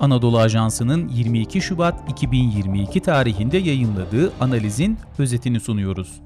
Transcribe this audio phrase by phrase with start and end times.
[0.00, 6.20] Anadolu Ajansı'nın 22 Şubat 2022 tarihinde yayınladığı analizin özetini sunuyoruz.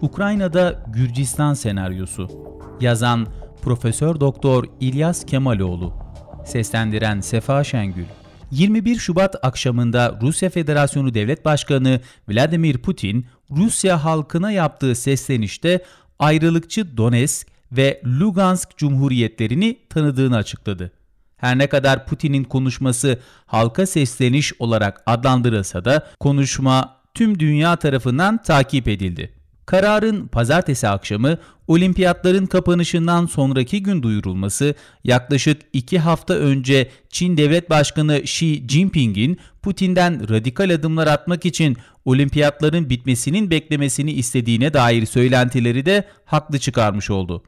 [0.00, 2.28] Ukrayna'da Gürcistan senaryosu.
[2.80, 3.26] Yazan
[3.62, 5.94] Profesör Doktor İlyas Kemaloğlu.
[6.46, 8.04] Seslendiren Sefa Şengül.
[8.50, 15.84] 21 Şubat akşamında Rusya Federasyonu Devlet Başkanı Vladimir Putin, Rusya halkına yaptığı seslenişte
[16.18, 20.92] ayrılıkçı Donetsk ve Lugansk cumhuriyetlerini tanıdığını açıkladı.
[21.42, 28.88] Her ne kadar Putin'in konuşması halka sesleniş olarak adlandırılsa da konuşma tüm dünya tarafından takip
[28.88, 29.32] edildi.
[29.66, 34.74] Kararın pazartesi akşamı olimpiyatların kapanışından sonraki gün duyurulması
[35.04, 42.90] yaklaşık iki hafta önce Çin Devlet Başkanı Xi Jinping'in Putin'den radikal adımlar atmak için olimpiyatların
[42.90, 47.42] bitmesinin beklemesini istediğine dair söylentileri de haklı çıkarmış oldu.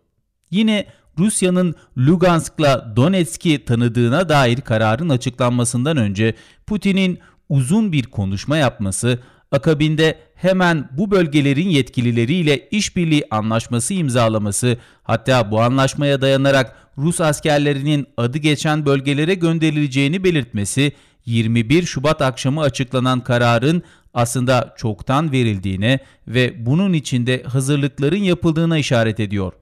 [0.50, 0.86] Yine
[1.18, 6.34] Rusya'nın Lugansk'la Donetsk'i tanıdığına dair kararın açıklanmasından önce
[6.66, 9.18] Putin'in uzun bir konuşma yapması,
[9.52, 18.38] akabinde hemen bu bölgelerin yetkilileriyle işbirliği anlaşması imzalaması, hatta bu anlaşmaya dayanarak Rus askerlerinin adı
[18.38, 20.92] geçen bölgelere gönderileceğini belirtmesi,
[21.26, 23.82] 21 Şubat akşamı açıklanan kararın
[24.14, 29.52] aslında çoktan verildiğine ve bunun içinde hazırlıkların yapıldığına işaret ediyor.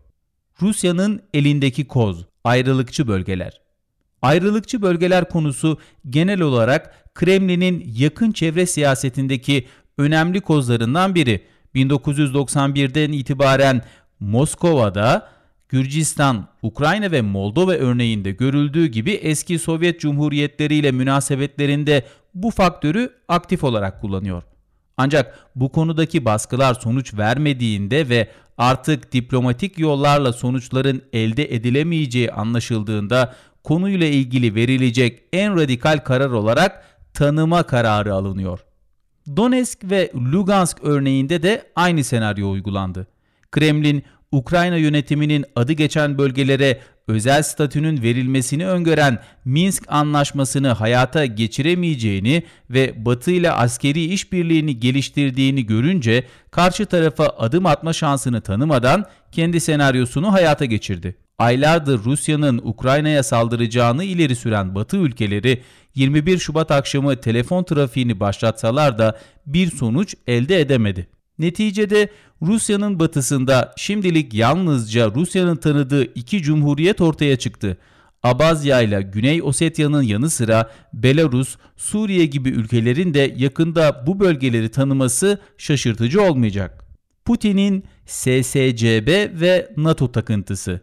[0.62, 3.60] Rusya'nın elindeki koz, ayrılıkçı bölgeler.
[4.22, 5.78] Ayrılıkçı bölgeler konusu
[6.10, 9.66] genel olarak Kremlin'in yakın çevre siyasetindeki
[9.98, 11.40] önemli kozlarından biri.
[11.74, 13.82] 1991'den itibaren
[14.20, 15.28] Moskova'da
[15.68, 24.00] Gürcistan, Ukrayna ve Moldova örneğinde görüldüğü gibi eski Sovyet cumhuriyetleriyle münasebetlerinde bu faktörü aktif olarak
[24.00, 24.42] kullanıyor.
[24.96, 28.28] Ancak bu konudaki baskılar sonuç vermediğinde ve
[28.62, 37.62] artık diplomatik yollarla sonuçların elde edilemeyeceği anlaşıldığında konuyla ilgili verilecek en radikal karar olarak tanıma
[37.62, 38.60] kararı alınıyor.
[39.36, 43.06] Donetsk ve Lugansk örneğinde de aynı senaryo uygulandı.
[43.50, 44.02] Kremlin,
[44.32, 53.30] Ukrayna yönetiminin adı geçen bölgelere özel statünün verilmesini öngören Minsk anlaşmasını hayata geçiremeyeceğini ve Batı
[53.30, 61.16] ile askeri işbirliğini geliştirdiğini görünce karşı tarafa adım atma şansını tanımadan kendi senaryosunu hayata geçirdi.
[61.38, 65.62] Aylardır Rusya'nın Ukrayna'ya saldıracağını ileri süren Batı ülkeleri
[65.94, 71.06] 21 Şubat akşamı telefon trafiğini başlatsalar da bir sonuç elde edemedi.
[71.38, 72.08] Neticede
[72.42, 77.78] Rusya'nın batısında şimdilik yalnızca Rusya'nın tanıdığı iki cumhuriyet ortaya çıktı.
[78.22, 85.38] Abazya ile Güney Osetya'nın yanı sıra Belarus, Suriye gibi ülkelerin de yakında bu bölgeleri tanıması
[85.58, 86.84] şaşırtıcı olmayacak.
[87.24, 90.80] Putin'in SSCB ve NATO takıntısı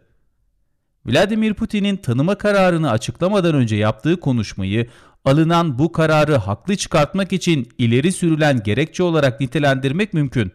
[1.06, 4.86] Vladimir Putin'in tanıma kararını açıklamadan önce yaptığı konuşmayı
[5.24, 10.52] alınan bu kararı haklı çıkartmak için ileri sürülen gerekçe olarak nitelendirmek mümkün.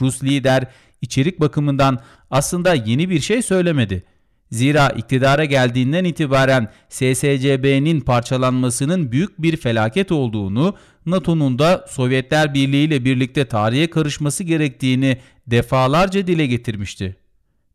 [0.00, 0.66] Rus lider
[1.02, 1.98] içerik bakımından
[2.30, 4.04] aslında yeni bir şey söylemedi.
[4.50, 10.76] Zira iktidara geldiğinden itibaren SSCB'nin parçalanmasının büyük bir felaket olduğunu,
[11.06, 17.16] NATO'nun da Sovyetler Birliği ile birlikte tarihe karışması gerektiğini defalarca dile getirmişti.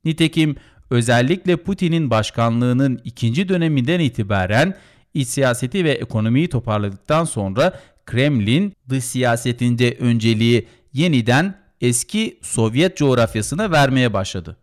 [0.06, 0.56] Nitekim
[0.90, 4.76] özellikle Putin'in başkanlığının ikinci döneminden itibaren
[5.14, 14.14] iç siyaseti ve ekonomiyi toparladıktan sonra Kremlin dış siyasetinde önceliği yeniden eski Sovyet coğrafyasına vermeye
[14.14, 14.58] başladı.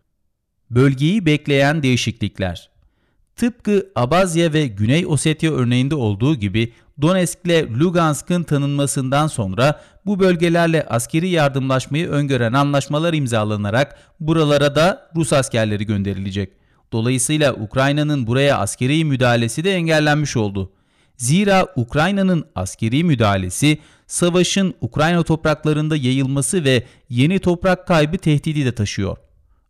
[0.71, 2.75] Bölgeyi bekleyen değişiklikler
[3.37, 6.73] Tıpkı Abazya ve Güney Ossetya örneğinde olduğu gibi
[7.03, 15.33] Donetsk ile Lugansk'ın tanınmasından sonra bu bölgelerle askeri yardımlaşmayı öngören anlaşmalar imzalanarak buralara da Rus
[15.33, 16.64] askerleri gönderilecek.
[16.95, 20.73] Dolayısıyla Ukrayna'nın buraya askeri müdahalesi de engellenmiş oldu.
[21.17, 29.17] Zira Ukrayna'nın askeri müdahalesi savaşın Ukrayna topraklarında yayılması ve yeni toprak kaybı tehdidi de taşıyor.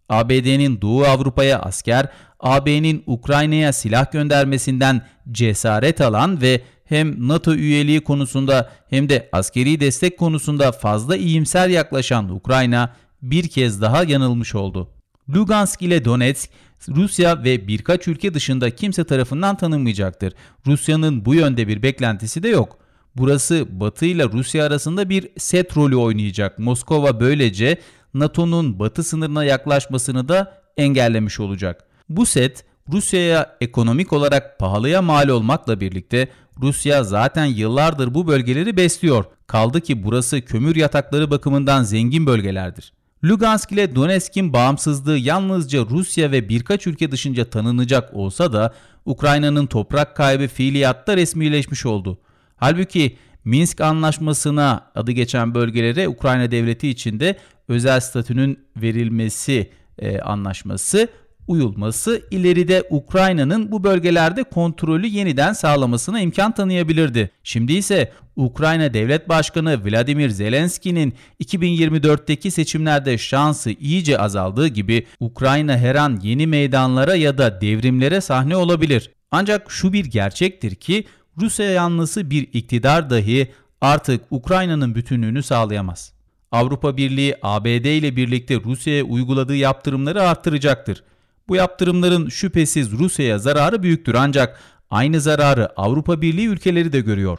[0.09, 2.09] ABD'nin Doğu Avrupa'ya asker,
[2.41, 10.19] AB'nin Ukrayna'ya silah göndermesinden cesaret alan ve hem NATO üyeliği konusunda hem de askeri destek
[10.19, 14.94] konusunda fazla iyimser yaklaşan Ukrayna bir kez daha yanılmış oldu.
[15.29, 16.51] Lugansk ile Donetsk
[16.89, 20.35] Rusya ve birkaç ülke dışında kimse tarafından tanınmayacaktır.
[20.67, 22.79] Rusya'nın bu yönde bir beklentisi de yok.
[23.17, 26.59] Burası Batı ile Rusya arasında bir set rolü oynayacak.
[26.59, 27.79] Moskova böylece
[28.15, 31.85] NATO'nun batı sınırına yaklaşmasını da engellemiş olacak.
[32.09, 36.29] Bu set Rusya'ya ekonomik olarak pahalıya mal olmakla birlikte
[36.63, 39.25] Rusya zaten yıllardır bu bölgeleri besliyor.
[39.47, 42.93] Kaldı ki burası kömür yatakları bakımından zengin bölgelerdir.
[43.25, 48.75] Lugansk ile Donetsk'in bağımsızlığı yalnızca Rusya ve birkaç ülke dışınca tanınacak olsa da
[49.05, 52.19] Ukrayna'nın toprak kaybı fiiliyatta resmileşmiş oldu.
[52.57, 57.39] Halbuki Minsk Anlaşması'na adı geçen bölgelere Ukrayna devleti içinde
[57.69, 61.09] özel statünün verilmesi e, anlaşması
[61.49, 67.31] uyulması ileride Ukrayna'nın bu bölgelerde kontrolü yeniden sağlamasına imkan tanıyabilirdi.
[67.43, 75.95] Şimdi ise Ukrayna Devlet Başkanı Vladimir Zelenski'nin 2024'teki seçimlerde şansı iyice azaldığı gibi Ukrayna her
[75.95, 79.11] an yeni meydanlara ya da devrimlere sahne olabilir.
[79.31, 81.05] Ancak şu bir gerçektir ki
[81.41, 86.13] Rusya yanlısı bir iktidar dahi artık Ukrayna'nın bütünlüğünü sağlayamaz.
[86.53, 91.03] Avrupa Birliği ABD ile birlikte Rusya'ya uyguladığı yaptırımları arttıracaktır.
[91.49, 94.61] Bu yaptırımların şüphesiz Rusya'ya zararı büyüktür ancak
[94.91, 97.39] aynı zararı Avrupa Birliği ülkeleri de görüyor.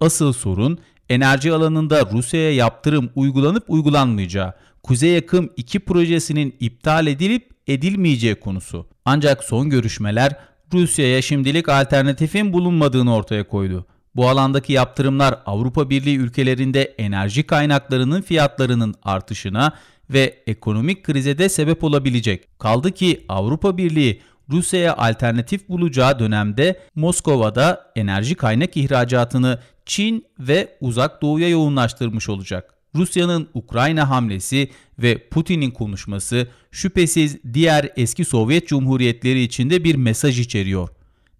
[0.00, 4.52] Asıl sorun enerji alanında Rusya'ya yaptırım uygulanıp uygulanmayacağı,
[4.82, 8.86] Kuzey Yakım 2 projesinin iptal edilip edilmeyeceği konusu.
[9.04, 10.36] Ancak son görüşmeler
[10.72, 13.86] Rusya'ya şimdilik alternatifin bulunmadığını ortaya koydu.
[14.16, 19.72] Bu alandaki yaptırımlar Avrupa Birliği ülkelerinde enerji kaynaklarının fiyatlarının artışına
[20.10, 22.58] ve ekonomik krize de sebep olabilecek.
[22.58, 24.20] Kaldı ki Avrupa Birliği
[24.50, 32.74] Rusya'ya alternatif bulacağı dönemde Moskova'da enerji kaynak ihracatını Çin ve Uzak Doğu'ya yoğunlaştırmış olacak.
[32.94, 40.88] Rusya'nın Ukrayna hamlesi ve Putin'in konuşması şüphesiz diğer eski Sovyet Cumhuriyetleri içinde bir mesaj içeriyor.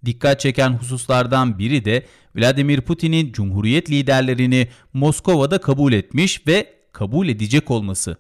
[0.05, 2.07] Dikkat çeken hususlardan biri de
[2.37, 8.17] Vladimir Putin'in Cumhuriyet liderlerini Moskova'da kabul etmiş ve kabul edecek olması.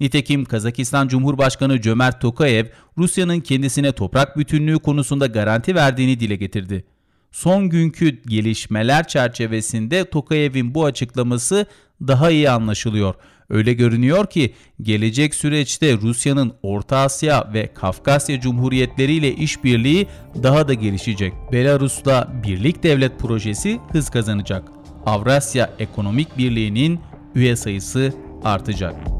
[0.00, 2.66] Nitekim Kazakistan Cumhurbaşkanı Cömert Tokayev
[2.98, 6.84] Rusya'nın kendisine toprak bütünlüğü konusunda garanti verdiğini dile getirdi.
[7.32, 11.66] Son günkü gelişmeler çerçevesinde Tokayev'in bu açıklaması
[12.00, 13.14] daha iyi anlaşılıyor.
[13.50, 20.06] Öyle görünüyor ki gelecek süreçte Rusya'nın Orta Asya ve Kafkasya Cumhuriyetleri ile işbirliği
[20.42, 21.32] daha da gelişecek.
[21.52, 24.68] Belarus'ta Birlik Devlet projesi hız kazanacak.
[25.06, 27.00] Avrasya Ekonomik Birliği'nin
[27.34, 28.12] üye sayısı
[28.44, 29.19] artacak.